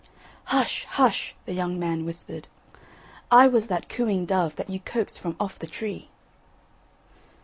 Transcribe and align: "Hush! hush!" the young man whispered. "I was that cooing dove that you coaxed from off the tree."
"Hush! 0.45 0.85
hush!" 0.89 1.35
the 1.45 1.53
young 1.53 1.77
man 1.79 2.05
whispered. 2.05 2.47
"I 3.29 3.47
was 3.47 3.67
that 3.67 3.87
cooing 3.87 4.25
dove 4.25 4.55
that 4.55 4.67
you 4.71 4.79
coaxed 4.79 5.19
from 5.19 5.35
off 5.39 5.59
the 5.59 5.67
tree." 5.67 6.09